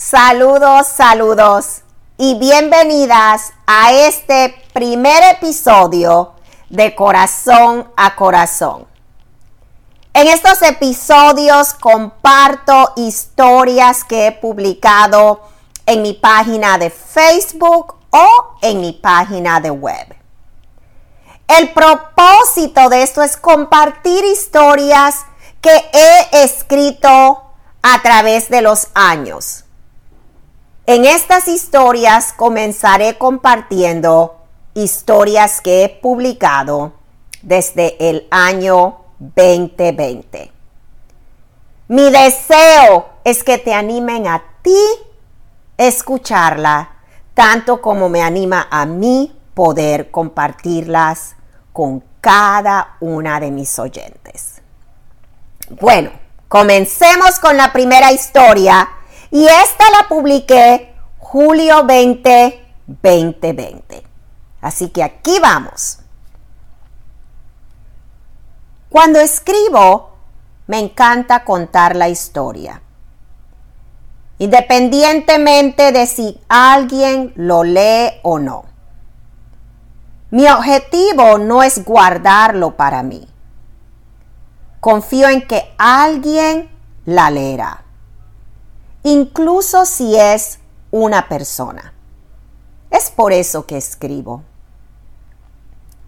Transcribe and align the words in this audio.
Saludos, 0.00 0.86
saludos 0.86 1.80
y 2.18 2.38
bienvenidas 2.38 3.52
a 3.66 3.92
este 3.92 4.54
primer 4.72 5.24
episodio 5.24 6.34
de 6.70 6.94
Corazón 6.94 7.90
a 7.96 8.14
Corazón. 8.14 8.86
En 10.14 10.28
estos 10.28 10.62
episodios 10.62 11.74
comparto 11.74 12.92
historias 12.94 14.04
que 14.04 14.28
he 14.28 14.32
publicado 14.32 15.40
en 15.84 16.02
mi 16.02 16.12
página 16.12 16.78
de 16.78 16.90
Facebook 16.90 17.96
o 18.10 18.56
en 18.62 18.80
mi 18.80 18.92
página 18.92 19.58
de 19.58 19.72
web. 19.72 20.14
El 21.48 21.72
propósito 21.72 22.88
de 22.88 23.02
esto 23.02 23.20
es 23.20 23.36
compartir 23.36 24.24
historias 24.24 25.26
que 25.60 25.90
he 25.92 26.44
escrito 26.44 27.42
a 27.82 28.00
través 28.00 28.48
de 28.48 28.62
los 28.62 28.86
años 28.94 29.64
en 30.88 31.04
estas 31.04 31.48
historias 31.48 32.32
comenzaré 32.32 33.18
compartiendo 33.18 34.38
historias 34.72 35.60
que 35.60 35.84
he 35.84 35.88
publicado 35.90 36.94
desde 37.42 38.08
el 38.08 38.26
año 38.30 38.96
2020. 39.18 40.50
Mi 41.88 42.10
deseo 42.10 43.10
es 43.22 43.44
que 43.44 43.58
te 43.58 43.74
animen 43.74 44.28
a 44.28 44.42
ti 44.62 44.80
escucharla, 45.76 46.92
tanto 47.34 47.82
como 47.82 48.08
me 48.08 48.22
anima 48.22 48.66
a 48.70 48.86
mí 48.86 49.38
poder 49.52 50.10
compartirlas 50.10 51.36
con 51.74 52.02
cada 52.22 52.96
una 53.00 53.38
de 53.40 53.50
mis 53.50 53.78
oyentes. 53.78 54.62
Bueno, 55.68 56.12
comencemos 56.48 57.38
con 57.40 57.58
la 57.58 57.74
primera 57.74 58.10
historia 58.10 58.88
y 59.30 59.46
esta 59.46 59.84
la 59.90 60.08
publiqué 60.08 60.94
julio 61.18 61.84
20, 61.84 62.66
2020. 62.86 64.02
Así 64.60 64.88
que 64.88 65.02
aquí 65.02 65.38
vamos. 65.40 66.00
Cuando 68.88 69.20
escribo, 69.20 70.16
me 70.66 70.78
encanta 70.78 71.44
contar 71.44 71.94
la 71.94 72.08
historia. 72.08 72.80
Independientemente 74.38 75.92
de 75.92 76.06
si 76.06 76.40
alguien 76.48 77.32
lo 77.36 77.64
lee 77.64 78.12
o 78.22 78.38
no. 78.38 78.64
Mi 80.30 80.48
objetivo 80.48 81.38
no 81.38 81.62
es 81.62 81.84
guardarlo 81.84 82.76
para 82.76 83.02
mí. 83.02 83.26
Confío 84.80 85.28
en 85.28 85.46
que 85.46 85.74
alguien 85.76 86.70
la 87.04 87.30
leerá 87.30 87.87
incluso 89.12 89.84
si 89.84 90.16
es 90.16 90.58
una 90.90 91.28
persona. 91.28 91.92
Es 92.90 93.10
por 93.10 93.32
eso 93.32 93.66
que 93.66 93.76
escribo. 93.76 94.42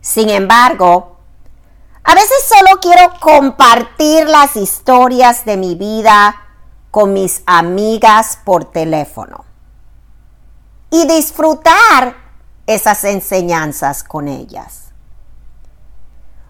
Sin 0.01 0.31
embargo, 0.31 1.17
a 2.05 2.15
veces 2.15 2.37
solo 2.48 2.81
quiero 2.81 3.12
compartir 3.21 4.28
las 4.28 4.56
historias 4.56 5.45
de 5.45 5.56
mi 5.56 5.75
vida 5.75 6.34
con 6.91 7.12
mis 7.12 7.43
amigas 7.47 8.39
por 8.45 8.65
teléfono 8.65 9.45
y 10.91 11.06
disfrutar 11.06 12.17
esas 12.67 13.05
enseñanzas 13.05 14.03
con 14.03 14.28
ellas. 14.28 14.87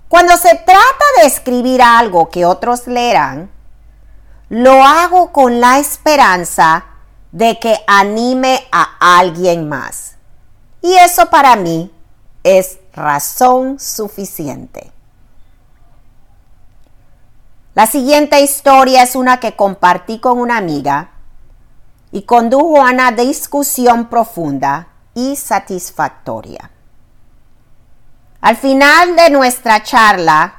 Cuando 0.09 0.37
se 0.37 0.55
trata 0.55 1.05
de 1.21 1.27
escribir 1.27 1.83
algo 1.83 2.31
que 2.31 2.45
otros 2.45 2.87
leerán, 2.87 3.51
lo 4.51 4.83
hago 4.83 5.31
con 5.31 5.61
la 5.61 5.79
esperanza 5.79 6.85
de 7.31 7.59
que 7.61 7.79
anime 7.87 8.67
a 8.73 9.19
alguien 9.19 9.69
más. 9.69 10.17
Y 10.83 10.93
eso 10.93 11.31
para 11.31 11.55
mí 11.55 11.93
es 12.43 12.81
razón 12.93 13.79
suficiente. 13.79 14.91
La 17.75 17.87
siguiente 17.87 18.41
historia 18.41 19.05
es 19.05 19.15
una 19.15 19.39
que 19.39 19.55
compartí 19.55 20.19
con 20.19 20.41
una 20.41 20.57
amiga 20.57 21.13
y 22.11 22.23
condujo 22.23 22.83
a 22.83 22.91
una 22.91 23.13
discusión 23.13 24.09
profunda 24.09 24.89
y 25.15 25.37
satisfactoria. 25.37 26.73
Al 28.41 28.57
final 28.57 29.15
de 29.15 29.31
nuestra 29.31 29.85
charla, 29.85 30.57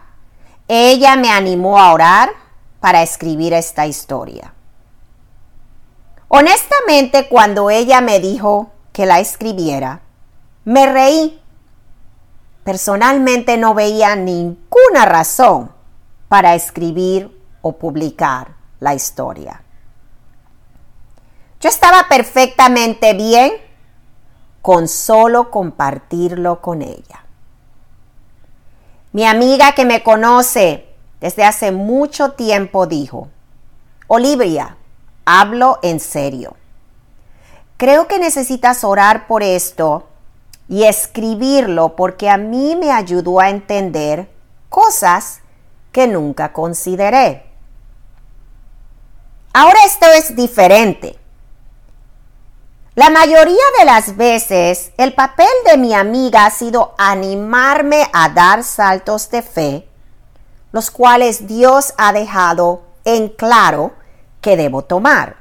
ella 0.69 1.17
me 1.17 1.29
animó 1.29 1.77
a 1.77 1.91
orar 1.91 2.40
para 2.81 3.03
escribir 3.03 3.53
esta 3.53 3.85
historia. 3.85 4.53
Honestamente, 6.27 7.29
cuando 7.29 7.69
ella 7.69 8.01
me 8.01 8.19
dijo 8.19 8.71
que 8.91 9.05
la 9.05 9.19
escribiera, 9.19 10.01
me 10.65 10.91
reí. 10.91 11.41
Personalmente 12.63 13.57
no 13.57 13.73
veía 13.73 14.15
ninguna 14.15 15.05
razón 15.05 15.71
para 16.27 16.55
escribir 16.55 17.39
o 17.61 17.73
publicar 17.73 18.55
la 18.79 18.93
historia. 18.93 19.63
Yo 21.59 21.69
estaba 21.69 22.07
perfectamente 22.09 23.13
bien 23.13 23.53
con 24.61 24.87
solo 24.87 25.51
compartirlo 25.51 26.61
con 26.61 26.81
ella. 26.81 27.25
Mi 29.11 29.25
amiga 29.25 29.73
que 29.73 29.85
me 29.85 30.01
conoce 30.03 30.90
desde 31.21 31.45
hace 31.45 31.71
mucho 31.71 32.31
tiempo 32.31 32.87
dijo, 32.87 33.29
Olivia, 34.07 34.75
hablo 35.23 35.77
en 35.83 35.99
serio. 35.99 36.57
Creo 37.77 38.07
que 38.07 38.19
necesitas 38.19 38.83
orar 38.83 39.27
por 39.27 39.43
esto 39.43 40.07
y 40.67 40.83
escribirlo 40.83 41.95
porque 41.95 42.29
a 42.29 42.37
mí 42.37 42.75
me 42.75 42.91
ayudó 42.91 43.39
a 43.39 43.49
entender 43.49 44.29
cosas 44.69 45.41
que 45.91 46.07
nunca 46.07 46.53
consideré. 46.53 47.45
Ahora 49.53 49.79
esto 49.85 50.07
es 50.17 50.35
diferente. 50.35 51.19
La 52.95 53.09
mayoría 53.09 53.63
de 53.77 53.85
las 53.85 54.17
veces 54.17 54.91
el 54.97 55.13
papel 55.13 55.47
de 55.69 55.77
mi 55.77 55.93
amiga 55.93 56.45
ha 56.45 56.49
sido 56.49 56.95
animarme 56.97 58.09
a 58.11 58.29
dar 58.29 58.63
saltos 58.63 59.29
de 59.29 59.41
fe 59.41 59.90
los 60.71 60.89
cuales 60.89 61.47
Dios 61.47 61.93
ha 61.97 62.13
dejado 62.13 62.83
en 63.03 63.29
claro 63.29 63.93
que 64.39 64.57
debo 64.57 64.83
tomar. 64.83 65.37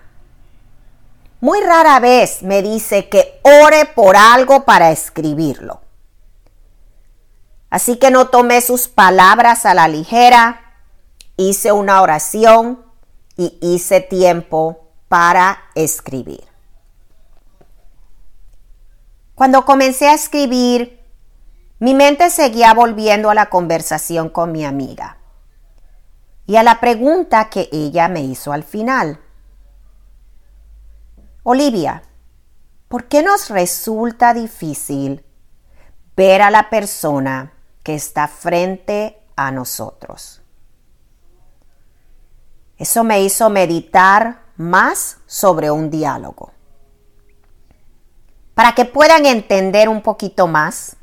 Muy 1.41 1.61
rara 1.63 2.01
vez 2.01 2.43
me 2.43 2.63
dice 2.63 3.09
que 3.09 3.41
ore 3.43 3.87
por 3.87 4.17
algo 4.17 4.65
para 4.65 4.91
escribirlo. 4.91 5.81
Así 7.71 7.97
que 7.97 8.11
no 8.11 8.29
tomé 8.29 8.61
sus 8.61 8.89
palabras 8.89 9.65
a 9.65 9.75
la 9.75 9.89
ligera, 9.89 10.75
hice 11.37 11.73
una 11.73 12.03
oración 12.03 12.85
y 13.37 13.57
hice 13.63 14.01
tiempo 14.01 14.89
para 15.09 15.63
escribir. 15.75 16.45
Cuando 19.35 19.65
comencé 19.65 20.09
a 20.09 20.15
escribir, 20.15 21.01
mi 21.79 21.95
mente 21.95 22.29
seguía 22.29 22.75
volviendo 22.75 23.31
a 23.31 23.35
la 23.35 23.49
conversación 23.49 24.29
con 24.29 24.53
mi 24.53 24.67
amiga 24.67 25.20
y 26.51 26.57
a 26.57 26.65
la 26.65 26.81
pregunta 26.81 27.49
que 27.49 27.69
ella 27.71 28.09
me 28.09 28.23
hizo 28.23 28.53
al 28.53 28.65
final. 28.65 29.21
Olivia, 31.45 32.03
¿por 32.89 33.05
qué 33.05 33.23
nos 33.23 33.51
resulta 33.51 34.35
difícil 34.35 35.25
ver 36.17 36.43
a 36.43 36.51
la 36.51 36.69
persona 36.69 37.53
que 37.85 37.95
está 37.95 38.27
frente 38.27 39.23
a 39.37 39.53
nosotros? 39.53 40.43
Eso 42.77 43.05
me 43.05 43.23
hizo 43.23 43.49
meditar 43.49 44.43
más 44.57 45.19
sobre 45.27 45.71
un 45.71 45.89
diálogo. 45.89 46.51
Para 48.55 48.75
que 48.75 48.87
puedan 48.87 49.25
entender 49.25 49.89
un 49.89 50.03
poquito 50.03 50.49
más, 50.49 50.97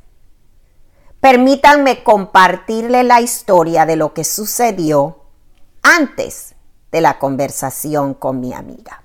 permítanme 1.22 2.04
compartirle 2.04 3.06
la 3.06 3.22
historia 3.22 3.86
de 3.86 3.96
lo 3.96 4.14
que 4.14 4.26
sucedió 4.26 5.24
antes 5.96 6.56
de 6.92 7.02
la 7.02 7.20
conversación 7.20 8.14
con 8.14 8.40
mi 8.40 8.54
amiga. 8.54 9.04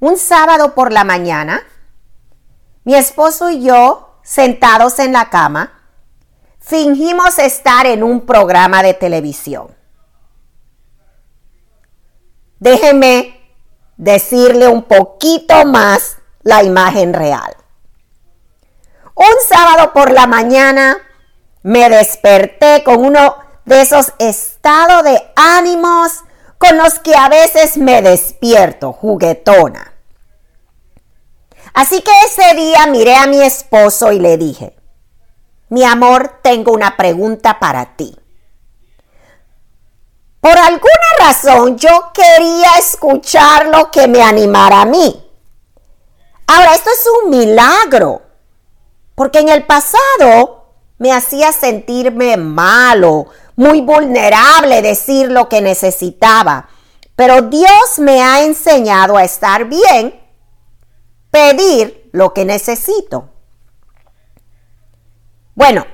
Un 0.00 0.16
sábado 0.16 0.74
por 0.74 0.92
la 0.92 1.04
mañana, 1.04 1.62
mi 2.84 2.94
esposo 2.94 3.50
y 3.50 3.62
yo, 3.64 4.18
sentados 4.22 4.98
en 4.98 5.12
la 5.12 5.30
cama, 5.30 5.72
fingimos 6.60 7.38
estar 7.38 7.86
en 7.86 8.02
un 8.02 8.26
programa 8.26 8.82
de 8.82 8.94
televisión. 8.94 9.76
Déjeme 12.60 13.40
decirle 13.96 14.68
un 14.68 14.82
poquito 14.82 15.64
más 15.64 16.18
la 16.42 16.62
imagen 16.62 17.14
real. 17.14 17.56
Un 19.14 19.34
sábado 19.48 19.92
por 19.92 20.12
la 20.12 20.26
mañana 20.26 20.98
me 21.62 21.88
desperté 21.88 22.84
con 22.84 23.04
uno 23.04 23.47
de 23.68 23.82
esos 23.82 24.12
estados 24.18 25.04
de 25.04 25.30
ánimos 25.36 26.24
con 26.56 26.78
los 26.78 26.98
que 26.98 27.14
a 27.14 27.28
veces 27.28 27.76
me 27.76 28.02
despierto, 28.02 28.92
juguetona. 28.92 29.92
Así 31.74 32.00
que 32.00 32.10
ese 32.26 32.54
día 32.56 32.86
miré 32.86 33.14
a 33.14 33.26
mi 33.26 33.40
esposo 33.42 34.10
y 34.10 34.18
le 34.18 34.36
dije, 34.38 34.74
mi 35.68 35.84
amor, 35.84 36.40
tengo 36.42 36.72
una 36.72 36.96
pregunta 36.96 37.60
para 37.60 37.94
ti. 37.94 38.18
Por 40.40 40.56
alguna 40.56 41.10
razón 41.18 41.76
yo 41.76 42.10
quería 42.14 42.70
escuchar 42.78 43.66
lo 43.66 43.90
que 43.90 44.08
me 44.08 44.22
animara 44.22 44.82
a 44.82 44.86
mí. 44.86 45.24
Ahora, 46.46 46.74
esto 46.74 46.88
es 46.90 47.06
un 47.22 47.30
milagro, 47.30 48.22
porque 49.14 49.40
en 49.40 49.50
el 49.50 49.66
pasado 49.66 50.58
me 50.96 51.12
hacía 51.12 51.52
sentirme 51.52 52.36
malo, 52.36 53.26
muy 53.58 53.80
vulnerable 53.80 54.82
decir 54.82 55.32
lo 55.32 55.48
que 55.48 55.60
necesitaba. 55.60 56.68
Pero 57.16 57.42
Dios 57.42 57.98
me 57.98 58.22
ha 58.22 58.44
enseñado 58.44 59.16
a 59.16 59.24
estar 59.24 59.64
bien, 59.64 60.14
pedir 61.32 62.08
lo 62.12 62.32
que 62.32 62.44
necesito. 62.44 63.30
Bueno, 65.56 65.84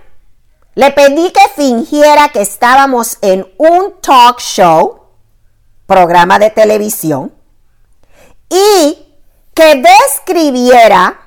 le 0.74 0.90
pedí 0.90 1.32
que 1.32 1.48
fingiera 1.56 2.28
que 2.28 2.42
estábamos 2.42 3.16
en 3.22 3.50
un 3.56 3.98
talk 4.02 4.40
show, 4.40 5.00
programa 5.86 6.38
de 6.38 6.50
televisión, 6.50 7.32
y 8.50 9.06
que 9.54 9.82
describiera 9.82 11.18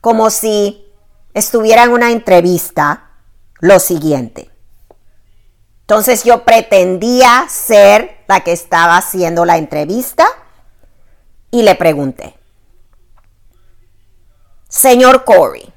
como 0.00 0.30
si 0.30 0.86
estuviera 1.32 1.82
en 1.82 1.90
una 1.90 2.12
entrevista 2.12 3.10
lo 3.58 3.80
siguiente. 3.80 4.53
Entonces 5.84 6.24
yo 6.24 6.44
pretendía 6.44 7.44
ser 7.50 8.24
la 8.26 8.40
que 8.40 8.52
estaba 8.52 8.96
haciendo 8.96 9.44
la 9.44 9.58
entrevista 9.58 10.26
y 11.50 11.62
le 11.62 11.74
pregunté, 11.74 12.38
señor 14.66 15.24
Corey, 15.24 15.74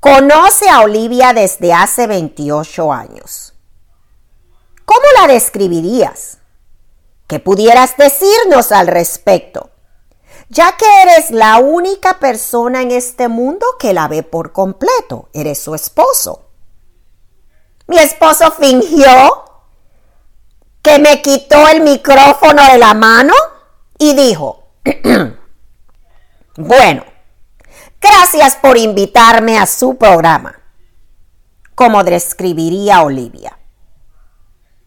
conoce 0.00 0.70
a 0.70 0.80
Olivia 0.80 1.34
desde 1.34 1.74
hace 1.74 2.06
28 2.06 2.94
años. 2.94 3.52
¿Cómo 4.86 5.04
la 5.20 5.26
describirías? 5.26 6.38
¿Qué 7.26 7.40
pudieras 7.40 7.98
decirnos 7.98 8.72
al 8.72 8.86
respecto? 8.86 9.68
Ya 10.48 10.78
que 10.78 10.86
eres 11.02 11.30
la 11.30 11.58
única 11.58 12.18
persona 12.20 12.80
en 12.80 12.90
este 12.90 13.28
mundo 13.28 13.66
que 13.78 13.92
la 13.92 14.08
ve 14.08 14.22
por 14.22 14.52
completo, 14.52 15.28
eres 15.34 15.58
su 15.58 15.74
esposo. 15.74 16.45
Mi 17.86 17.98
esposo 17.98 18.50
fingió 18.52 19.44
que 20.82 20.98
me 20.98 21.22
quitó 21.22 21.68
el 21.68 21.82
micrófono 21.82 22.64
de 22.70 22.78
la 22.78 22.94
mano 22.94 23.34
y 23.98 24.14
dijo, 24.14 24.68
bueno, 26.56 27.04
gracias 28.00 28.56
por 28.56 28.76
invitarme 28.76 29.58
a 29.58 29.66
su 29.66 29.96
programa. 29.96 30.60
Como 31.74 32.02
describiría 32.04 33.02
Olivia. 33.02 33.58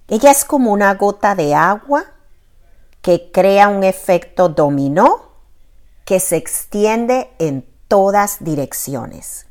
Ella 0.07 0.31
es 0.31 0.44
como 0.44 0.72
una 0.72 0.96
gota 0.96 1.36
de 1.36 1.54
agua 1.54 2.06
que 3.01 3.31
crea 3.31 3.68
un 3.68 3.84
efecto 3.84 4.50
dominó 4.50 5.30
que 6.06 6.19
se 6.19 6.38
extiende 6.38 7.30
en 7.40 7.68
todas 7.88 8.44
direcciones. 8.44 9.49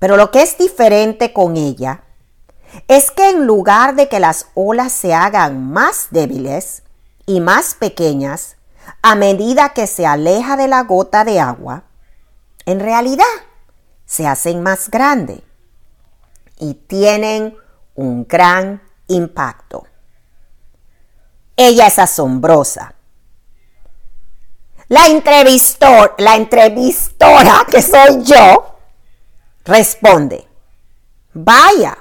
Pero 0.00 0.16
lo 0.16 0.32
que 0.32 0.42
es 0.42 0.58
diferente 0.58 1.32
con 1.32 1.56
ella 1.56 2.02
es 2.88 3.10
que 3.10 3.28
en 3.28 3.46
lugar 3.46 3.94
de 3.94 4.08
que 4.08 4.18
las 4.18 4.46
olas 4.54 4.92
se 4.92 5.14
hagan 5.14 5.70
más 5.70 6.08
débiles 6.10 6.82
y 7.26 7.40
más 7.40 7.74
pequeñas 7.74 8.56
a 9.02 9.14
medida 9.14 9.68
que 9.68 9.86
se 9.86 10.06
aleja 10.06 10.56
de 10.56 10.68
la 10.68 10.82
gota 10.82 11.24
de 11.24 11.38
agua, 11.38 11.84
en 12.64 12.80
realidad 12.80 13.24
se 14.06 14.26
hacen 14.26 14.62
más 14.62 14.90
grandes 14.90 15.42
y 16.58 16.74
tienen 16.74 17.56
un 17.94 18.26
gran 18.26 18.82
impacto. 19.06 19.86
Ella 21.56 21.88
es 21.88 21.98
asombrosa. 21.98 22.94
La, 24.88 25.06
entrevistor, 25.06 26.14
la 26.18 26.36
entrevistora 26.36 27.66
que 27.70 27.82
soy 27.82 28.24
yo 28.24 28.69
responde, 29.70 30.46
vaya, 31.32 31.96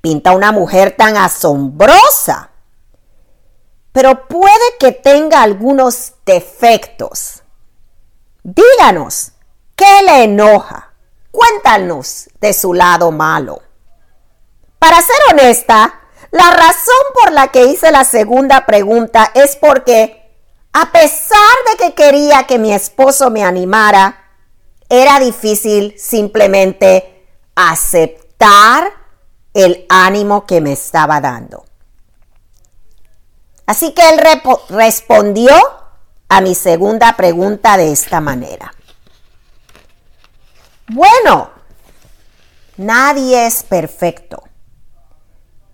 pinta 0.00 0.32
una 0.32 0.52
mujer 0.52 0.94
tan 0.96 1.16
asombrosa, 1.16 2.50
pero 3.92 4.26
puede 4.26 4.76
que 4.80 4.92
tenga 4.92 5.42
algunos 5.42 6.14
defectos. 6.24 7.42
Díganos, 8.42 9.32
¿qué 9.76 10.02
le 10.04 10.24
enoja? 10.24 10.92
Cuéntanos 11.30 12.28
de 12.40 12.52
su 12.52 12.72
lado 12.72 13.10
malo. 13.10 13.60
Para 14.78 15.02
ser 15.02 15.16
honesta, 15.30 16.00
la 16.30 16.50
razón 16.50 17.04
por 17.14 17.32
la 17.32 17.48
que 17.48 17.66
hice 17.66 17.90
la 17.90 18.04
segunda 18.04 18.64
pregunta 18.64 19.30
es 19.34 19.56
porque, 19.56 20.30
a 20.72 20.90
pesar 20.90 21.56
de 21.70 21.76
que 21.84 21.94
quería 21.94 22.44
que 22.44 22.58
mi 22.58 22.72
esposo 22.72 23.30
me 23.30 23.44
animara, 23.44 24.17
era 24.88 25.20
difícil 25.20 25.94
simplemente 25.98 27.26
aceptar 27.54 28.92
el 29.54 29.86
ánimo 29.88 30.46
que 30.46 30.60
me 30.60 30.72
estaba 30.72 31.20
dando. 31.20 31.64
Así 33.66 33.92
que 33.92 34.08
él 34.08 34.20
respondió 34.70 35.52
a 36.28 36.40
mi 36.40 36.54
segunda 36.54 37.16
pregunta 37.16 37.76
de 37.76 37.92
esta 37.92 38.20
manera. 38.20 38.72
Bueno, 40.88 41.50
nadie 42.78 43.46
es 43.46 43.62
perfecto, 43.62 44.42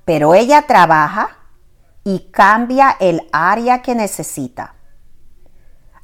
pero 0.04 0.34
ella 0.34 0.62
trabaja 0.66 1.36
y 2.02 2.30
cambia 2.32 2.96
el 2.98 3.28
área 3.32 3.80
que 3.80 3.94
necesita. 3.94 4.74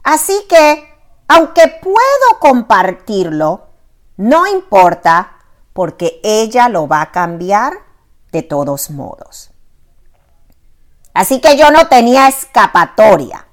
Así 0.03 0.47
que 0.49 0.90
aunque 1.31 1.69
puedo 1.81 2.41
compartirlo, 2.41 3.69
no 4.17 4.49
importa 4.49 5.39
porque 5.73 6.21
ella 6.25 6.69
lo 6.69 6.89
va 6.89 7.03
a 7.03 7.13
cambiar 7.13 7.73
de 8.33 8.43
todos 8.43 8.91
modos. 8.91 9.53
Así 11.15 11.41
que 11.41 11.57
yo 11.57 11.71
no 11.71 11.87
tenía 11.87 12.27
escapatoria. 12.27 13.47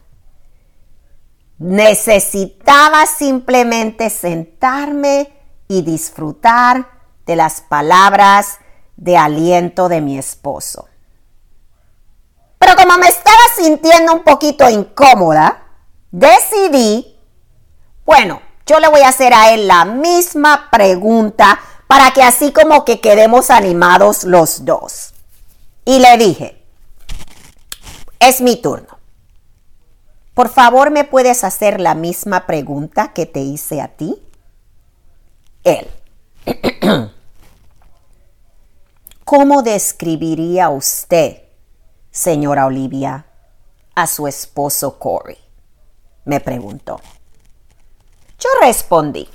Necesitaba 1.60 3.06
simplemente 3.06 4.10
sentarme 4.10 5.32
y 5.68 5.84
disfrutar 5.84 6.90
de 7.28 7.36
las 7.36 7.62
palabras 7.62 8.58
de 8.96 9.18
aliento 9.18 9.88
de 9.88 10.02
mi 10.02 10.18
esposo. 10.18 10.88
Pero 12.58 12.76
como 12.76 12.98
me 12.98 13.08
estaba 13.08 13.44
sintiendo 13.56 14.14
un 14.14 14.24
poquito 14.24 14.68
incómoda, 14.68 15.64
decidí 16.10 17.14
bueno, 18.08 18.42
yo 18.66 18.80
le 18.80 18.88
voy 18.88 19.02
a 19.02 19.10
hacer 19.10 19.34
a 19.34 19.54
él 19.54 19.68
la 19.68 19.84
misma 19.84 20.70
pregunta 20.72 21.60
para 21.88 22.12
que 22.12 22.24
así 22.24 22.54
como 22.54 22.86
que 22.86 23.02
quedemos 23.02 23.50
animados 23.50 24.24
los 24.24 24.64
dos. 24.64 25.14
Y 25.84 26.00
le 26.00 26.18
dije, 26.18 26.64
es 28.20 28.40
mi 28.40 28.56
turno. 28.56 28.98
Por 30.34 30.48
favor, 30.48 30.90
¿me 30.90 31.04
puedes 31.04 31.44
hacer 31.44 31.82
la 31.82 31.96
misma 31.96 32.46
pregunta 32.46 33.12
que 33.12 33.26
te 33.26 33.42
hice 33.42 33.82
a 33.82 33.90
ti? 33.90 34.16
Él. 35.66 35.90
¿Cómo 39.26 39.64
describiría 39.64 40.70
usted, 40.70 41.42
señora 42.10 42.68
Olivia, 42.68 43.26
a 43.96 44.08
su 44.08 44.28
esposo 44.28 44.98
Corey? 44.98 45.38
Me 46.24 46.40
preguntó. 46.40 47.02
Yo 48.40 48.50
respondí, 48.62 49.28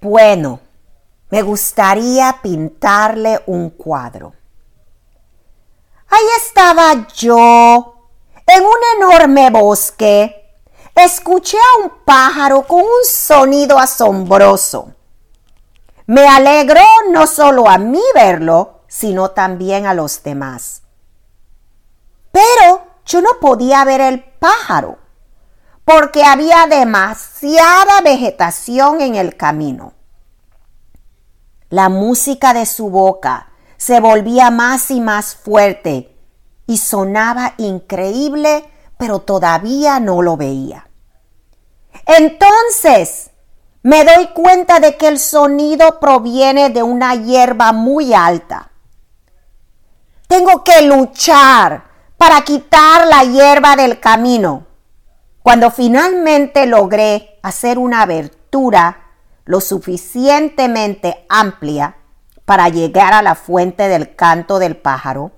bueno, 0.00 0.60
me 1.30 1.40
gustaría 1.40 2.38
pintarle 2.42 3.42
un 3.46 3.70
cuadro. 3.70 4.34
Ahí 6.10 6.24
estaba 6.36 7.08
yo, 7.14 8.10
en 8.46 8.64
un 8.64 8.76
enorme 8.96 9.50
bosque. 9.50 10.34
Escuché 10.94 11.56
a 11.56 11.84
un 11.84 12.04
pájaro 12.04 12.62
con 12.62 12.80
un 12.80 13.04
sonido 13.04 13.78
asombroso. 13.78 14.92
Me 16.06 16.26
alegró 16.26 16.82
no 17.10 17.26
solo 17.26 17.68
a 17.68 17.78
mí 17.78 18.02
verlo, 18.14 18.80
sino 18.88 19.30
también 19.30 19.86
a 19.86 19.94
los 19.94 20.22
demás. 20.22 20.82
Pero 22.30 22.82
yo 23.06 23.22
no 23.22 23.30
podía 23.40 23.84
ver 23.84 24.00
el 24.00 24.22
pájaro 24.22 24.98
porque 25.88 26.22
había 26.22 26.66
demasiada 26.66 28.02
vegetación 28.02 29.00
en 29.00 29.14
el 29.14 29.38
camino. 29.38 29.94
La 31.70 31.88
música 31.88 32.52
de 32.52 32.66
su 32.66 32.90
boca 32.90 33.48
se 33.78 33.98
volvía 33.98 34.50
más 34.50 34.90
y 34.90 35.00
más 35.00 35.34
fuerte 35.34 36.14
y 36.66 36.76
sonaba 36.76 37.54
increíble, 37.56 38.68
pero 38.98 39.20
todavía 39.20 39.98
no 39.98 40.20
lo 40.20 40.36
veía. 40.36 40.90
Entonces 42.04 43.30
me 43.82 44.04
doy 44.04 44.26
cuenta 44.34 44.80
de 44.80 44.98
que 44.98 45.08
el 45.08 45.18
sonido 45.18 46.00
proviene 46.00 46.68
de 46.68 46.82
una 46.82 47.14
hierba 47.14 47.72
muy 47.72 48.12
alta. 48.12 48.72
Tengo 50.26 50.62
que 50.64 50.82
luchar 50.82 51.84
para 52.18 52.42
quitar 52.42 53.06
la 53.06 53.24
hierba 53.24 53.74
del 53.74 53.98
camino. 54.00 54.67
Cuando 55.48 55.70
finalmente 55.70 56.66
logré 56.66 57.38
hacer 57.42 57.78
una 57.78 58.02
abertura 58.02 59.14
lo 59.46 59.62
suficientemente 59.62 61.24
amplia 61.30 61.96
para 62.44 62.68
llegar 62.68 63.14
a 63.14 63.22
la 63.22 63.34
fuente 63.34 63.88
del 63.88 64.14
canto 64.14 64.58
del 64.58 64.76
pájaro, 64.76 65.32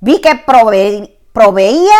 vi 0.00 0.22
que 0.22 0.42
proveía, 1.34 1.98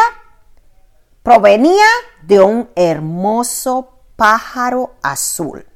provenía 1.22 1.84
de 2.22 2.40
un 2.40 2.70
hermoso 2.74 4.00
pájaro 4.16 4.94
azul. 5.02 5.66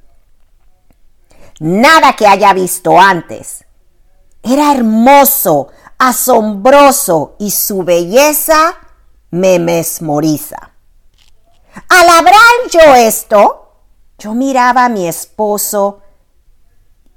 Nada 1.59 2.13
que 2.13 2.25
haya 2.25 2.53
visto 2.53 2.99
antes. 2.99 3.65
Era 4.41 4.71
hermoso, 4.71 5.67
asombroso 5.99 7.35
y 7.37 7.51
su 7.51 7.83
belleza 7.83 8.77
me 9.29 9.59
mesmoriza. 9.59 10.70
Al 11.89 12.09
hablar 12.09 12.41
yo 12.71 12.95
esto, 12.95 13.69
yo 14.17 14.33
miraba 14.33 14.85
a 14.85 14.89
mi 14.89 15.07
esposo 15.07 16.01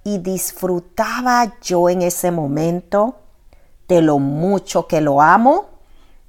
y 0.05 0.19
disfrutaba 0.19 1.55
yo 1.61 1.89
en 1.89 2.03
ese 2.03 2.31
momento 2.31 3.17
de 3.89 4.03
lo 4.03 4.19
mucho 4.19 4.87
que 4.87 5.01
lo 5.01 5.21
amo, 5.21 5.67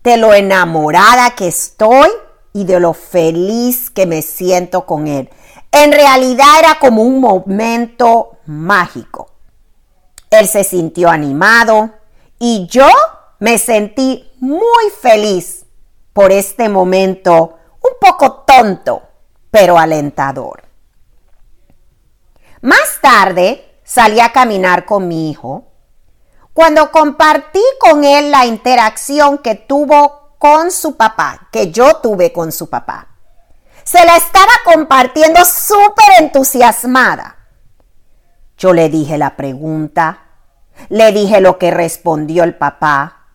de 0.03 0.17
lo 0.17 0.33
enamorada 0.33 1.31
que 1.31 1.47
estoy 1.47 2.09
y 2.53 2.63
de 2.63 2.79
lo 2.79 2.93
feliz 2.93 3.89
que 3.89 4.05
me 4.05 4.21
siento 4.21 4.85
con 4.85 5.07
él. 5.07 5.29
En 5.71 5.91
realidad 5.91 6.59
era 6.59 6.79
como 6.79 7.03
un 7.03 7.19
momento 7.19 8.37
mágico. 8.45 9.29
Él 10.29 10.47
se 10.47 10.63
sintió 10.63 11.09
animado 11.09 11.91
y 12.39 12.67
yo 12.67 12.87
me 13.39 13.57
sentí 13.57 14.29
muy 14.39 14.89
feliz 15.01 15.65
por 16.13 16.31
este 16.31 16.69
momento 16.69 17.54
un 17.85 17.99
poco 17.99 18.43
tonto, 18.45 19.03
pero 19.51 19.77
alentador. 19.77 20.63
Más 22.61 22.99
tarde 23.01 23.79
salí 23.83 24.19
a 24.19 24.31
caminar 24.31 24.85
con 24.85 25.07
mi 25.07 25.29
hijo. 25.29 25.71
Cuando 26.53 26.91
compartí 26.91 27.61
con 27.79 28.03
él 28.03 28.31
la 28.31 28.45
interacción 28.45 29.37
que 29.37 29.55
tuvo 29.55 30.35
con 30.39 30.71
su 30.71 30.95
papá, 30.95 31.49
que 31.51 31.71
yo 31.71 31.97
tuve 31.97 32.31
con 32.31 32.51
su 32.51 32.69
papá, 32.69 33.09
se 33.83 34.03
la 34.05 34.15
estaba 34.15 34.51
compartiendo 34.63 35.43
súper 35.45 36.05
entusiasmada. 36.19 37.35
Yo 38.57 38.73
le 38.73 38.89
dije 38.89 39.17
la 39.17 39.35
pregunta, 39.35 40.23
le 40.89 41.11
dije 41.11 41.41
lo 41.41 41.57
que 41.57 41.71
respondió 41.71 42.43
el 42.43 42.55
papá 42.55 43.27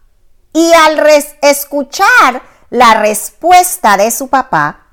y 0.52 0.72
al 0.72 0.98
escuchar 1.42 2.42
la 2.70 2.94
respuesta 2.94 3.96
de 3.96 4.10
su 4.10 4.28
papá, 4.28 4.86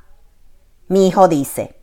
mi 0.87 1.07
hijo 1.07 1.27
dice, 1.27 1.79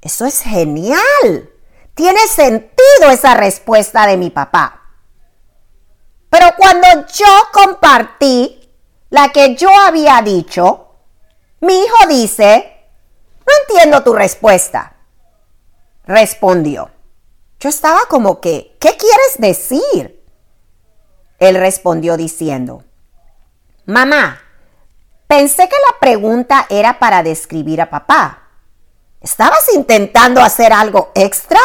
eso 0.00 0.24
es 0.24 0.40
genial. 0.40 1.50
Tiene 1.94 2.20
sentido 2.28 3.10
esa 3.10 3.34
respuesta 3.34 4.06
de 4.06 4.16
mi 4.16 4.30
papá. 4.30 4.82
Pero 6.30 6.46
cuando 6.56 6.86
yo 7.12 7.26
compartí 7.52 8.70
la 9.10 9.30
que 9.30 9.56
yo 9.56 9.68
había 9.70 10.20
dicho, 10.22 10.94
mi 11.60 11.74
hijo 11.74 12.06
dice, 12.08 12.88
no 13.46 13.52
entiendo 13.62 14.04
tu 14.04 14.12
respuesta. 14.12 14.96
Respondió. 16.04 16.90
Yo 17.58 17.68
estaba 17.68 18.00
como 18.08 18.40
que, 18.40 18.76
¿qué 18.78 18.96
quieres 18.96 19.38
decir? 19.38 20.24
Él 21.38 21.56
respondió 21.56 22.16
diciendo, 22.16 22.84
Mamá, 23.86 24.40
pensé 25.26 25.68
que 25.68 25.76
la 25.90 25.98
pregunta 25.98 26.66
era 26.68 26.98
para 26.98 27.22
describir 27.22 27.80
a 27.80 27.90
papá. 27.90 28.42
¿Estabas 29.20 29.66
intentando 29.74 30.40
hacer 30.40 30.72
algo 30.72 31.10
extra? 31.14 31.60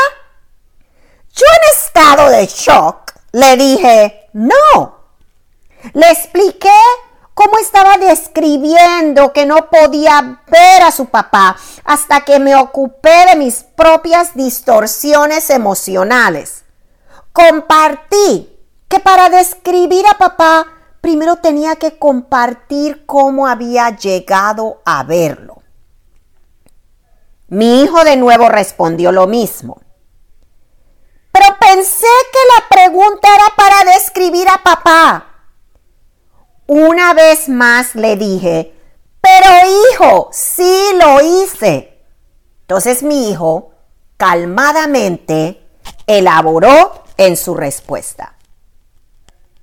Yo 1.34 1.46
en 1.46 1.78
estado 1.78 2.30
de 2.30 2.46
shock 2.48 3.14
le 3.32 3.56
dije, 3.58 4.30
no. 4.34 5.00
Le 5.94 6.12
expliqué 6.12 6.70
cómo 7.34 7.58
estaba 7.60 7.98
describiendo 7.98 9.34
que 9.34 9.46
no 9.46 9.70
podía 9.70 10.42
ver 10.48 10.84
a 10.84 10.92
su 10.92 11.08
papá 11.08 11.56
hasta 11.84 12.22
que 12.22 12.40
me 12.40 12.56
ocupé 12.56 13.26
de 13.28 13.36
mis 13.36 13.64
propias 13.64 14.36
distorsiones 14.36 15.50
emocionales. 15.50 16.64
Compartí 17.32 18.60
que 18.88 19.00
para 19.00 19.30
describir 19.30 20.06
a 20.08 20.18
papá 20.18 20.68
primero 21.02 21.38
tenía 21.38 21.76
que 21.76 21.98
compartir 21.98 23.06
cómo 23.06 23.48
había 23.48 23.90
llegado 23.90 24.82
a 24.86 25.04
verlo. 25.04 25.62
Mi 27.48 27.82
hijo 27.82 28.04
de 28.06 28.16
nuevo 28.16 28.48
respondió 28.48 29.12
lo 29.12 29.28
mismo. 29.28 29.82
Pero 31.32 31.46
pensé 31.60 32.08
que 32.32 32.40
la 32.56 32.70
pregunta 32.70 33.28
era 33.34 33.56
para 33.58 33.92
describir 33.94 34.48
a 34.48 34.64
papá. 34.64 35.28
Una 36.68 37.14
vez 37.14 37.50
más 37.50 37.96
le 37.96 38.16
dije, 38.16 38.74
pero 39.20 39.50
hijo, 39.92 40.30
sí 40.32 40.92
lo 40.96 41.20
hice. 41.22 42.00
Entonces 42.62 43.04
mi 43.04 43.30
hijo 43.30 43.72
calmadamente 44.18 45.68
elaboró 46.08 47.04
en 47.18 47.36
su 47.36 47.54
respuesta. 47.56 48.36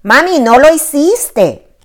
Mami, 0.03 0.41
no 0.41 0.59
lo 0.59 0.73
hiciste. 0.73 1.77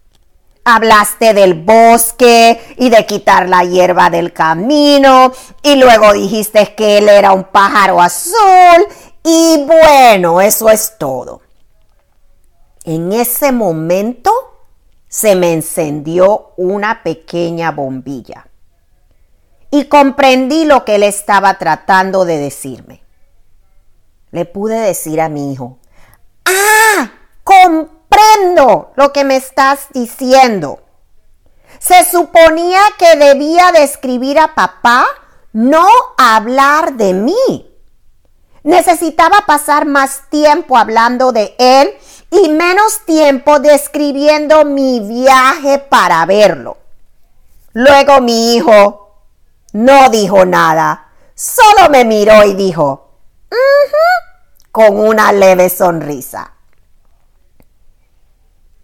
Hablaste 0.66 1.34
del 1.34 1.56
bosque 1.56 2.76
y 2.78 2.90
de 2.90 3.06
quitar 3.06 3.50
la 3.50 3.66
hierba 3.66 4.10
del 4.10 4.32
camino 4.32 5.34
y 5.62 5.76
luego 5.76 6.14
dijiste 6.14 6.74
que 6.74 7.00
él 7.00 7.10
era 7.10 7.34
un 7.34 7.44
pájaro 7.44 8.00
azul 8.00 8.88
y 9.24 9.66
bueno, 9.66 10.40
eso 10.40 10.70
es 10.70 10.98
todo. 10.98 11.42
En 12.86 13.12
ese 13.12 13.52
momento 13.52 14.32
se 15.10 15.36
me 15.36 15.54
encendió 15.54 16.54
una 16.56 17.04
pequeña 17.04 17.72
bombilla 17.72 18.48
y 19.70 19.86
comprendí 19.86 20.66
lo 20.66 20.86
que 20.86 20.96
él 20.96 21.04
estaba 21.04 21.58
tratando 21.58 22.26
de 22.26 22.38
decirme. 22.38 23.04
Le 24.32 24.46
pude 24.46 24.80
decir 24.80 25.20
a 25.20 25.30
mi 25.30 25.52
hijo, 25.52 25.78
lo 28.96 29.14
que 29.14 29.24
me 29.24 29.36
estás 29.36 29.88
diciendo. 29.94 30.80
Se 31.80 32.04
suponía 32.06 32.80
que 32.98 33.16
debía 33.16 33.72
describir 33.72 34.40
a 34.40 34.56
papá, 34.56 35.06
no 35.52 35.88
hablar 36.18 36.94
de 36.94 37.14
mí. 37.14 37.70
Necesitaba 38.64 39.44
pasar 39.46 39.86
más 39.86 40.30
tiempo 40.30 40.78
hablando 40.78 41.32
de 41.32 41.56
él 41.58 41.94
y 42.32 42.50
menos 42.50 43.02
tiempo 43.06 43.60
describiendo 43.60 44.66
mi 44.66 45.02
viaje 45.02 45.80
para 45.80 46.26
verlo. 46.26 46.78
Luego 47.74 48.22
mi 48.22 48.56
hijo 48.56 49.18
no 49.74 50.10
dijo 50.10 50.46
nada, 50.46 51.10
solo 51.36 51.90
me 51.90 52.06
miró 52.06 52.44
y 52.44 52.54
dijo, 52.54 53.10
con 54.72 54.98
una 55.00 55.32
leve 55.32 55.70
sonrisa. 55.70 56.53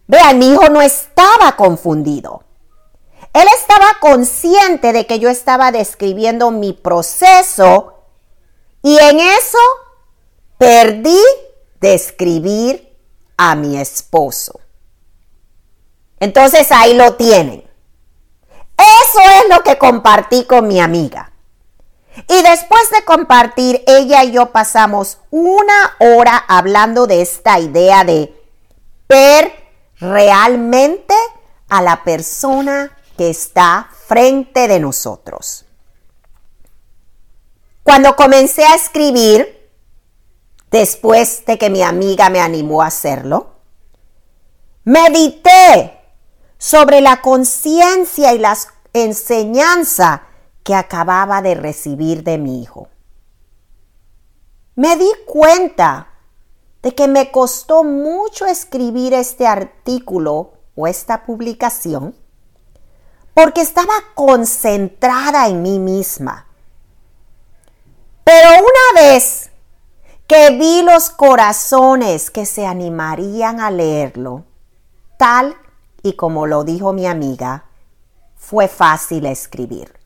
Vean, 0.10 0.40
mi 0.40 0.50
hijo 0.50 0.70
no 0.70 0.82
estaba 0.82 1.56
confundido. 1.56 2.44
Él 3.32 3.48
estaba 3.60 4.00
consciente 4.02 4.92
de 4.92 5.06
que 5.06 5.20
yo 5.20 5.30
estaba 5.30 5.72
describiendo 5.72 6.50
mi 6.50 6.74
proceso 6.74 7.94
y 8.82 8.98
en 8.98 9.20
eso 9.20 9.60
perdí 10.58 11.22
de 11.80 11.94
escribir 11.94 12.98
a 13.38 13.56
mi 13.56 13.78
esposo. 13.78 14.60
Entonces 16.20 16.72
ahí 16.72 16.96
lo 16.96 17.14
tienen. 17.14 17.70
Eso 18.78 19.20
es 19.20 19.56
lo 19.56 19.62
que 19.62 19.78
compartí 19.78 20.46
con 20.46 20.68
mi 20.68 20.80
amiga. 20.80 21.34
Y 22.28 22.42
después 22.42 22.90
de 22.90 23.06
compartir, 23.06 23.84
ella 23.86 24.24
y 24.24 24.32
yo 24.32 24.48
pasamos 24.48 25.20
una 25.30 25.96
hora 26.00 26.36
hablando 26.48 27.06
de 27.06 27.22
esta 27.22 27.60
idea 27.60 28.04
de 28.04 28.36
ver 29.08 29.69
realmente 30.00 31.14
a 31.70 31.82
la 31.82 32.04
persona 32.04 32.98
que 33.18 33.30
está 33.30 33.90
frente 34.08 34.68
de 34.68 34.80
nosotros. 34.80 35.66
Cuando 37.84 38.16
comencé 38.16 38.66
a 38.66 38.76
escribir, 38.76 39.70
después 40.72 41.46
de 41.46 41.58
que 41.58 41.70
mi 41.70 41.82
amiga 41.82 42.30
me 42.30 42.40
animó 42.40 42.82
a 42.82 42.88
hacerlo, 42.88 43.60
Medité 44.90 46.00
sobre 46.58 47.00
la 47.02 47.22
conciencia 47.22 48.34
y 48.34 48.40
la 48.40 48.58
enseñanza 48.94 50.24
que 50.64 50.74
acababa 50.74 51.44
de 51.44 51.54
recibir 51.54 52.24
de 52.24 52.40
mi 52.40 52.64
hijo. 52.64 52.90
Me 54.74 54.96
di 54.96 55.12
cuenta 55.28 56.09
de 56.82 56.96
que 56.96 57.08
me 57.08 57.32
costó 57.32 57.84
mucho 57.84 58.46
escribir 58.46 59.14
este 59.14 59.48
artículo 59.48 60.54
o 60.76 60.88
esta 60.88 61.26
publicación 61.26 62.16
porque 63.34 63.62
estaba 63.62 63.94
concentrada 64.16 65.48
en 65.48 65.62
mí 65.62 65.80
misma. 65.80 66.48
Pero 68.24 68.50
una 68.50 69.02
vez 69.02 69.50
que 70.28 70.52
vi 70.52 70.84
los 70.84 71.10
corazones 71.10 72.30
que 72.30 72.46
se 72.46 72.66
animarían 72.66 73.60
a 73.60 73.72
leerlo, 73.72 74.46
tal 75.18 75.56
y 76.04 76.14
como 76.14 76.46
lo 76.48 76.64
dijo 76.64 76.94
mi 76.94 77.08
amiga, 77.08 77.66
fue 78.36 78.68
fácil 78.68 79.26
escribir. 79.26 79.99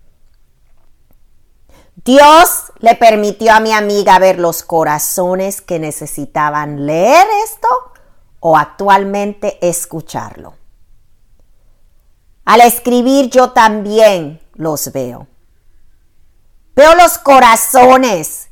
Dios 2.05 2.73
le 2.79 2.95
permitió 2.95 3.53
a 3.53 3.61
mi 3.61 3.71
amiga 3.71 4.19
ver 4.19 4.37
los 4.37 4.61
corazones 4.61 5.61
que 5.61 5.79
necesitaban 5.79 6.85
leer 6.85 7.25
esto 7.45 7.69
o 8.41 8.57
actualmente 8.57 9.57
escucharlo. 9.65 10.55
Al 12.43 12.59
escribir 12.59 13.29
yo 13.29 13.51
también 13.51 14.41
los 14.53 14.91
veo. 14.91 15.27
Veo 16.75 16.93
los 16.95 17.17
corazones 17.19 18.49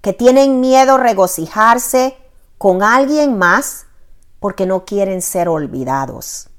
que 0.00 0.12
tienen 0.12 0.60
miedo 0.60 0.96
regocijarse 0.96 2.16
con 2.56 2.84
alguien 2.84 3.36
más 3.36 3.86
porque 4.38 4.64
no 4.64 4.84
quieren 4.84 5.22
ser 5.22 5.48
olvidados. 5.48 6.50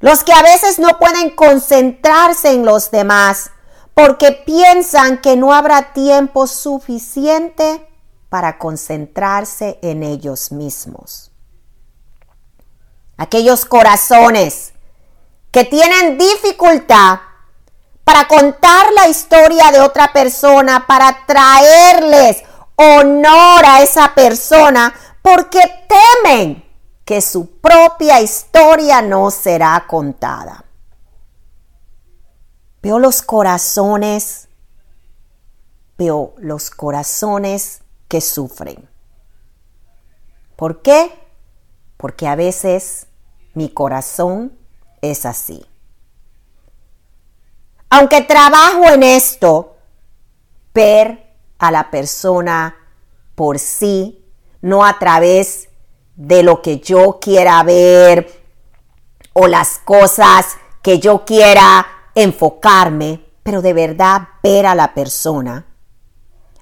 Los 0.00 0.24
que 0.24 0.32
a 0.32 0.42
veces 0.42 0.78
no 0.78 0.98
pueden 0.98 1.30
concentrarse 1.36 2.52
en 2.52 2.64
los 2.64 2.90
demás 2.90 3.51
porque 3.94 4.32
piensan 4.32 5.18
que 5.18 5.36
no 5.36 5.52
habrá 5.52 5.92
tiempo 5.92 6.46
suficiente 6.46 7.86
para 8.28 8.58
concentrarse 8.58 9.78
en 9.82 10.02
ellos 10.02 10.52
mismos. 10.52 11.30
Aquellos 13.16 13.64
corazones 13.64 14.72
que 15.50 15.64
tienen 15.64 16.16
dificultad 16.16 17.18
para 18.04 18.26
contar 18.26 18.86
la 18.92 19.08
historia 19.08 19.70
de 19.70 19.80
otra 19.80 20.12
persona, 20.12 20.86
para 20.86 21.24
traerles 21.26 22.42
honor 22.74 23.64
a 23.64 23.82
esa 23.82 24.14
persona, 24.14 24.92
porque 25.20 25.60
temen 25.88 26.64
que 27.04 27.20
su 27.20 27.58
propia 27.60 28.20
historia 28.20 29.02
no 29.02 29.30
será 29.30 29.84
contada. 29.86 30.64
Veo 32.82 32.98
los 32.98 33.22
corazones, 33.22 34.48
veo 35.96 36.34
los 36.38 36.70
corazones 36.70 37.82
que 38.08 38.20
sufren. 38.20 38.88
¿Por 40.56 40.82
qué? 40.82 41.12
Porque 41.96 42.26
a 42.26 42.34
veces 42.34 43.06
mi 43.54 43.68
corazón 43.68 44.58
es 45.00 45.24
así. 45.26 45.64
Aunque 47.88 48.22
trabajo 48.22 48.84
en 48.86 49.02
esto, 49.02 49.76
ver 50.74 51.34
a 51.58 51.70
la 51.70 51.90
persona 51.90 52.76
por 53.34 53.58
sí, 53.58 54.24
no 54.60 54.84
a 54.84 54.98
través 54.98 55.68
de 56.16 56.42
lo 56.42 56.62
que 56.62 56.80
yo 56.80 57.18
quiera 57.20 57.62
ver 57.62 58.42
o 59.34 59.46
las 59.46 59.78
cosas 59.78 60.46
que 60.82 60.98
yo 60.98 61.24
quiera 61.24 61.86
enfocarme, 62.14 63.24
pero 63.42 63.62
de 63.62 63.72
verdad 63.72 64.28
ver 64.42 64.66
a 64.66 64.74
la 64.74 64.94
persona. 64.94 65.66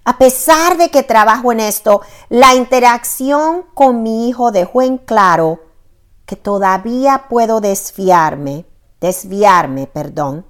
A 0.04 0.18
pesar 0.18 0.76
de 0.76 0.90
que 0.90 1.02
trabajo 1.02 1.52
en 1.52 1.60
esto, 1.60 2.00
la 2.28 2.54
interacción 2.54 3.66
con 3.74 4.02
mi 4.02 4.28
hijo 4.28 4.50
dejó 4.50 4.82
en 4.82 4.98
claro 4.98 5.60
que 6.24 6.36
todavía 6.36 7.26
puedo 7.28 7.60
desviarme, 7.60 8.64
desviarme, 9.00 9.86
perdón, 9.86 10.46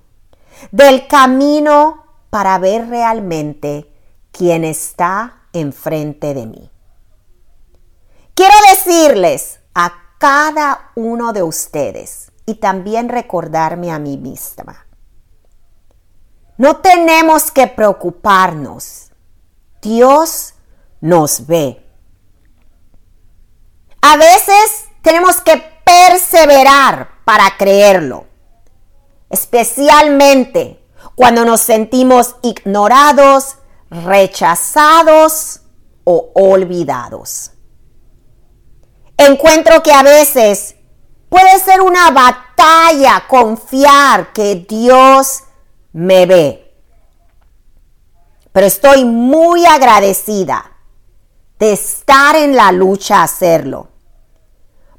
del 0.70 1.08
camino 1.08 2.04
para 2.30 2.58
ver 2.58 2.88
realmente 2.88 3.92
quién 4.30 4.64
está 4.64 5.42
enfrente 5.52 6.32
de 6.32 6.46
mí. 6.46 6.70
Quiero 8.34 8.54
decirles 8.70 9.60
a 9.74 9.92
cada 10.18 10.92
uno 10.94 11.32
de 11.32 11.42
ustedes 11.42 12.30
y 12.46 12.54
también 12.56 13.08
recordarme 13.08 13.90
a 13.90 13.98
mí 13.98 14.16
misma 14.16 14.86
no 16.60 16.76
tenemos 16.76 17.50
que 17.50 17.66
preocuparnos. 17.68 19.12
Dios 19.80 20.52
nos 21.00 21.46
ve. 21.46 21.82
A 24.02 24.18
veces 24.18 24.84
tenemos 25.00 25.40
que 25.40 25.56
perseverar 25.86 27.12
para 27.24 27.56
creerlo, 27.56 28.26
especialmente 29.30 30.86
cuando 31.14 31.46
nos 31.46 31.62
sentimos 31.62 32.36
ignorados, 32.42 33.56
rechazados 33.90 35.62
o 36.04 36.30
olvidados. 36.34 37.52
Encuentro 39.16 39.82
que 39.82 39.94
a 39.94 40.02
veces 40.02 40.74
puede 41.30 41.58
ser 41.60 41.80
una 41.80 42.10
batalla 42.10 43.24
confiar 43.28 44.34
que 44.34 44.66
Dios 44.68 45.44
me 45.92 46.26
ve. 46.26 46.74
Pero 48.52 48.66
estoy 48.66 49.04
muy 49.04 49.64
agradecida 49.66 50.72
de 51.58 51.72
estar 51.72 52.36
en 52.36 52.56
la 52.56 52.72
lucha 52.72 53.20
a 53.20 53.24
hacerlo. 53.24 53.88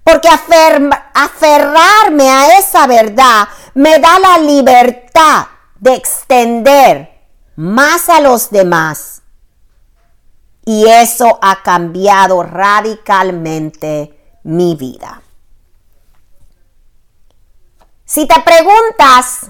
Porque 0.03 0.29
aferrarme 0.29 2.29
a 2.29 2.57
esa 2.57 2.87
verdad 2.87 3.47
me 3.73 3.99
da 3.99 4.19
la 4.19 4.37
libertad 4.39 5.47
de 5.79 5.95
extender 5.95 7.11
más 7.55 8.09
a 8.09 8.21
los 8.21 8.49
demás. 8.49 9.21
Y 10.65 10.87
eso 10.87 11.39
ha 11.41 11.63
cambiado 11.63 12.43
radicalmente 12.43 14.39
mi 14.43 14.75
vida. 14.75 15.21
Si 18.05 18.27
te 18.27 18.39
preguntas, 18.41 19.47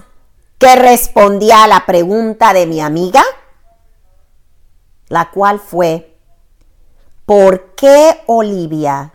que 0.62 0.76
respondía 0.76 1.64
a 1.64 1.66
la 1.66 1.84
pregunta 1.86 2.52
de 2.52 2.66
mi 2.68 2.80
amiga, 2.80 3.24
la 5.08 5.32
cual 5.32 5.58
fue, 5.58 6.16
¿por 7.26 7.74
qué 7.74 8.22
Olivia 8.26 9.12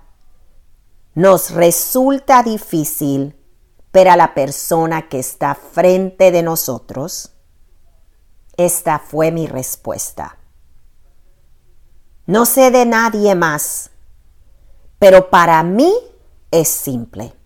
nos 1.16 1.52
resulta 1.52 2.44
difícil 2.44 3.34
ver 3.94 4.10
a 4.10 4.18
la 4.18 4.34
persona 4.34 5.08
que 5.08 5.20
está 5.20 5.56
frente 5.56 6.32
de 6.32 6.44
nosotros? 6.44 7.32
Esta 8.58 9.00
fue 9.00 9.32
mi 9.32 9.48
respuesta. 9.48 10.38
No 12.26 12.46
sé 12.46 12.72
de 12.72 12.86
nadie 12.86 13.36
más, 13.36 13.90
pero 15.00 15.30
para 15.30 15.64
mí 15.64 15.94
es 16.52 16.68
simple. 16.68 17.37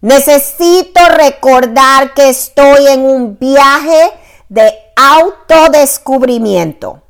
Necesito 0.00 1.00
recordar 1.08 2.14
que 2.14 2.28
estoy 2.28 2.86
en 2.88 3.00
un 3.00 3.38
viaje 3.38 4.12
de 4.48 4.72
autodescubrimiento. 4.94 7.02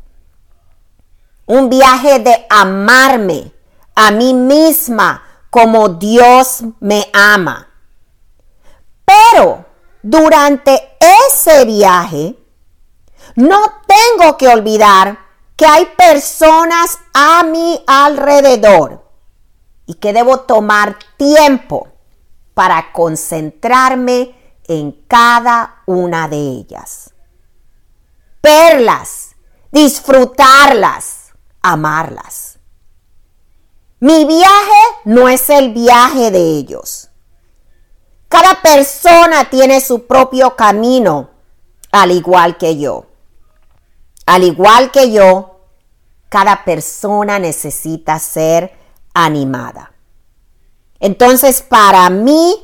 Un 1.46 1.68
viaje 1.68 2.20
de 2.20 2.46
amarme 2.48 3.52
a 3.94 4.10
mí 4.10 4.32
misma 4.34 5.22
como 5.50 5.88
Dios 5.88 6.64
me 6.80 7.08
ama. 7.12 7.68
Pero 9.04 9.64
durante 10.02 10.96
ese 11.28 11.64
viaje, 11.64 12.36
no 13.34 13.62
tengo 13.86 14.36
que 14.36 14.48
olvidar 14.48 15.18
que 15.56 15.66
hay 15.66 15.86
personas 15.96 16.98
a 17.14 17.42
mi 17.42 17.82
alrededor 17.86 19.04
y 19.86 19.94
que 19.94 20.12
debo 20.12 20.40
tomar 20.40 20.98
tiempo 21.16 21.88
para 22.56 22.90
concentrarme 22.90 24.34
en 24.66 24.92
cada 25.06 25.82
una 25.84 26.26
de 26.26 26.38
ellas. 26.38 27.12
Verlas, 28.42 29.36
disfrutarlas, 29.70 31.34
amarlas. 31.60 32.58
Mi 34.00 34.24
viaje 34.24 34.82
no 35.04 35.28
es 35.28 35.50
el 35.50 35.74
viaje 35.74 36.30
de 36.30 36.38
ellos. 36.38 37.10
Cada 38.28 38.62
persona 38.62 39.50
tiene 39.50 39.82
su 39.82 40.06
propio 40.06 40.56
camino, 40.56 41.28
al 41.92 42.10
igual 42.10 42.56
que 42.56 42.78
yo. 42.78 43.04
Al 44.24 44.44
igual 44.44 44.90
que 44.90 45.12
yo, 45.12 45.60
cada 46.30 46.64
persona 46.64 47.38
necesita 47.38 48.18
ser 48.18 48.72
animada. 49.12 49.92
Entonces, 51.00 51.62
para 51.62 52.08
mí, 52.10 52.54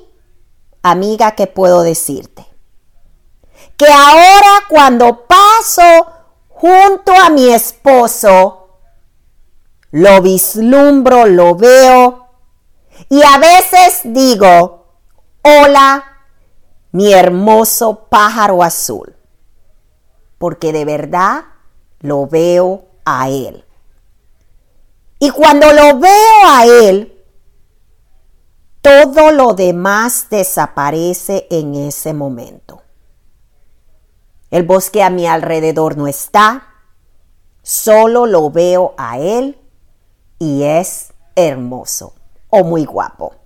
amiga, 0.83 1.33
¿qué 1.33 1.47
puedo 1.47 1.83
decirte? 1.83 2.47
Que 3.77 3.87
ahora 3.87 4.65
cuando 4.69 5.27
paso 5.27 6.07
junto 6.49 7.13
a 7.13 7.31
mi 7.31 7.49
esposo, 7.53 8.63
lo 9.91 10.23
vislumbro, 10.23 11.27
lo 11.27 11.55
veo 11.55 12.29
y 13.09 13.23
a 13.23 13.39
veces 13.39 14.01
digo, 14.05 14.87
hola, 15.43 16.05
mi 16.93 17.13
hermoso 17.13 18.07
pájaro 18.09 18.63
azul, 18.63 19.17
porque 20.39 20.73
de 20.73 20.85
verdad 20.85 21.45
lo 22.01 22.27
veo 22.27 22.85
a 23.05 23.29
él. 23.29 23.65
Y 25.19 25.31
cuando 25.31 25.73
lo 25.73 25.99
veo 25.99 26.47
a 26.47 26.65
él, 26.67 27.22
todo 28.83 29.31
lo 29.31 29.55
demás 29.55 30.27
desaparece 30.29 31.47
en 31.51 31.77
ese 31.77 32.13
momento. 32.13 32.83
El 34.51 34.65
bosque 34.65 35.03
a 35.03 35.09
mi 35.09 35.27
alrededor 35.27 35.97
no 35.97 36.09
está, 36.09 36.67
solo 37.63 38.27
lo 38.27 38.51
veo 38.51 38.95
a 38.99 39.19
él 39.19 39.59
y 40.39 40.65
es 40.65 41.13
hermoso 41.37 42.15
o 42.51 42.65
muy 42.65 42.85
guapo. 42.85 43.37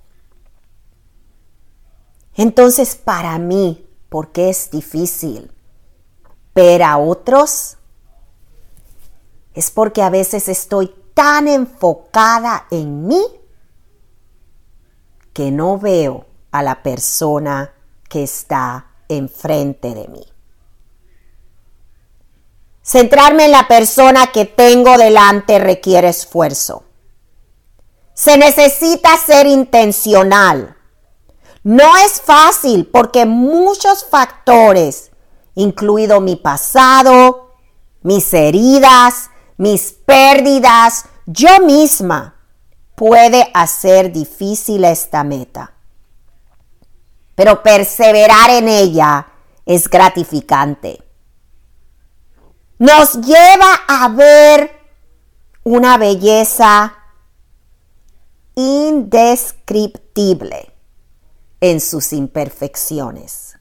Entonces 2.34 2.96
para 2.96 3.38
mí, 3.38 3.86
¿por 4.08 4.32
qué 4.32 4.48
es 4.48 4.70
difícil 4.70 5.52
ver 6.54 6.82
a 6.82 6.96
otros? 6.96 7.76
Es 9.52 9.70
porque 9.70 10.02
a 10.02 10.10
veces 10.10 10.48
estoy 10.48 10.94
tan 11.14 11.46
enfocada 11.46 12.66
en 12.70 13.06
mí 13.06 13.22
que 15.36 15.50
no 15.50 15.78
veo 15.78 16.24
a 16.50 16.62
la 16.62 16.82
persona 16.82 17.74
que 18.08 18.22
está 18.22 18.86
enfrente 19.06 19.94
de 19.94 20.08
mí. 20.08 20.24
Centrarme 22.80 23.44
en 23.44 23.50
la 23.50 23.68
persona 23.68 24.28
que 24.28 24.46
tengo 24.46 24.96
delante 24.96 25.58
requiere 25.58 26.08
esfuerzo. 26.08 26.84
Se 28.14 28.38
necesita 28.38 29.14
ser 29.18 29.46
intencional. 29.46 30.74
No 31.62 31.98
es 31.98 32.18
fácil 32.22 32.86
porque 32.86 33.26
muchos 33.26 34.06
factores, 34.06 35.10
incluido 35.54 36.22
mi 36.22 36.36
pasado, 36.36 37.52
mis 38.00 38.32
heridas, 38.32 39.28
mis 39.58 39.92
pérdidas, 39.92 41.04
yo 41.26 41.60
misma, 41.60 42.35
puede 42.96 43.48
hacer 43.54 44.10
difícil 44.10 44.84
esta 44.84 45.22
meta. 45.22 45.74
Pero 47.36 47.62
perseverar 47.62 48.50
en 48.50 48.66
ella 48.68 49.28
es 49.64 49.88
gratificante. 49.88 51.00
Nos 52.78 53.20
lleva 53.20 53.74
a 53.86 54.08
ver 54.08 54.76
una 55.62 55.96
belleza 55.98 56.96
indescriptible 58.54 60.72
en 61.60 61.80
sus 61.80 62.12
imperfecciones. 62.12 63.56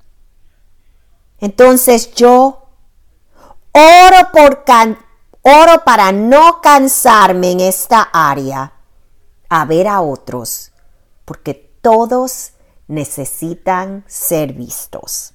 Entonces 1.40 2.14
yo 2.14 2.70
oro 3.74 4.32
por, 4.32 4.64
Oro 5.48 5.84
para 5.84 6.12
no 6.12 6.60
cansarme 6.60 7.52
en 7.52 7.60
esta 7.60 8.02
área 8.02 8.74
a 9.50 9.66
ver 9.66 9.88
a 9.88 10.02
otros, 10.02 10.72
porque 11.26 11.54
todos 11.82 12.54
necesitan 12.88 14.04
ser 14.08 14.54
vistos. 14.54 15.34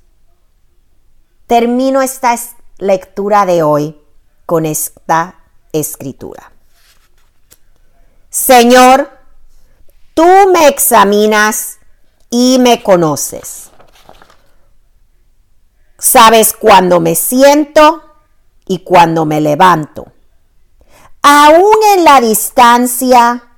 Termino 1.46 2.00
esta 2.02 2.36
lectura 2.78 3.44
de 3.44 3.62
hoy 3.62 4.00
con 4.46 4.66
esta 4.66 5.40
escritura. 5.72 6.52
Señor, 8.28 9.10
tú 10.14 10.26
me 10.52 10.68
examinas 10.68 11.78
y 12.30 12.58
me 12.60 12.82
conoces. 12.82 13.70
Sabes 15.98 16.52
cuándo 16.52 17.00
me 17.00 17.14
siento 17.14 18.02
y 18.66 18.84
cuando 18.84 19.26
me 19.26 19.40
levanto. 19.40 20.12
Aún 21.22 21.74
en 21.96 22.04
la 22.04 22.20
distancia 22.20 23.49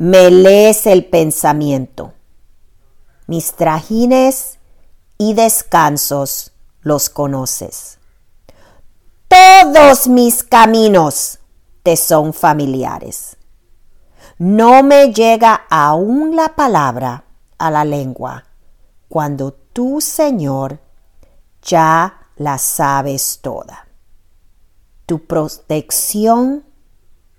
me 0.00 0.30
lees 0.30 0.86
el 0.86 1.04
pensamiento. 1.04 2.14
Mis 3.26 3.52
trajines 3.52 4.58
y 5.18 5.34
descansos 5.34 6.52
los 6.80 7.10
conoces. 7.10 7.98
Todos 9.28 10.08
mis 10.08 10.42
caminos 10.42 11.38
te 11.82 11.98
son 11.98 12.32
familiares. 12.32 13.36
No 14.38 14.82
me 14.82 15.12
llega 15.12 15.66
aún 15.68 16.34
la 16.34 16.56
palabra 16.56 17.24
a 17.58 17.70
la 17.70 17.84
lengua 17.84 18.46
cuando 19.06 19.52
tú, 19.52 20.00
Señor, 20.00 20.80
ya 21.60 22.26
la 22.36 22.56
sabes 22.56 23.40
toda. 23.42 23.86
Tu 25.04 25.26
protección 25.26 26.64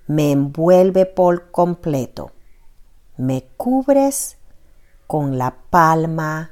me 0.05 0.31
envuelve 0.31 1.07
por 1.07 1.49
completo. 1.49 2.31
Me 3.21 3.43
cubres 3.55 4.37
con 5.05 5.37
la 5.37 5.51
palma 5.51 6.49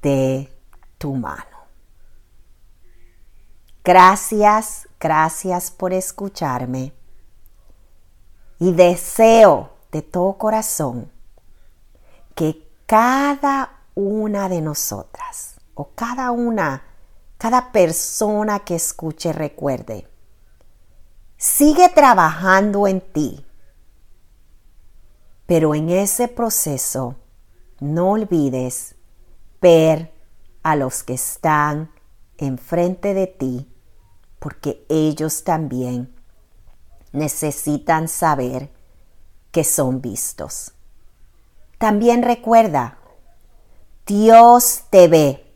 de 0.00 0.50
tu 0.96 1.14
mano. 1.14 1.44
Gracias, 3.84 4.88
gracias 4.98 5.70
por 5.70 5.92
escucharme. 5.92 6.94
Y 8.58 8.72
deseo 8.72 9.72
de 9.90 10.00
todo 10.00 10.38
corazón 10.38 11.12
que 12.34 12.66
cada 12.86 13.80
una 13.94 14.48
de 14.48 14.62
nosotras 14.62 15.60
o 15.74 15.90
cada 15.94 16.30
una, 16.30 16.84
cada 17.36 17.70
persona 17.70 18.60
que 18.60 18.76
escuche 18.76 19.34
recuerde 19.34 20.08
Sigue 21.36 21.88
trabajando 21.88 22.86
en 22.86 23.00
ti. 23.00 23.44
Pero 25.46 25.74
en 25.74 25.90
ese 25.90 26.28
proceso 26.28 27.16
no 27.80 28.10
olvides 28.12 28.94
ver 29.60 30.12
a 30.62 30.76
los 30.76 31.02
que 31.02 31.14
están 31.14 31.90
enfrente 32.38 33.14
de 33.14 33.26
ti, 33.26 33.68
porque 34.38 34.84
ellos 34.88 35.44
también 35.44 36.14
necesitan 37.12 38.08
saber 38.08 38.70
que 39.50 39.64
son 39.64 40.00
vistos. 40.00 40.72
También 41.78 42.22
recuerda, 42.22 42.98
Dios 44.06 44.84
te 44.90 45.08
ve 45.08 45.52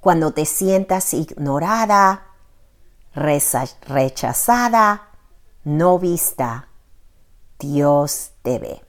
cuando 0.00 0.32
te 0.32 0.44
sientas 0.44 1.14
ignorada, 1.14 2.26
rechazada, 3.14 5.08
no 5.64 5.98
vista, 5.98 6.65
Dios 7.58 8.32
te 8.42 8.58
ve. 8.58 8.82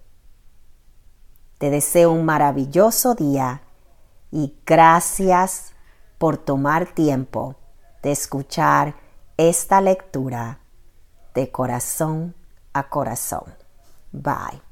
Te 1.58 1.70
deseo 1.70 2.12
un 2.12 2.26
maravilloso 2.26 3.16
día 3.16 3.64
y 4.32 4.56
gracias 4.66 5.74
por 6.18 6.38
tomar 6.38 6.94
tiempo 6.94 7.56
de 8.04 8.12
escuchar 8.12 8.96
esta 9.38 9.82
lectura 9.82 10.60
de 11.34 11.52
corazón 11.52 12.36
a 12.74 12.90
corazón. 12.90 13.56
Bye. 14.12 14.67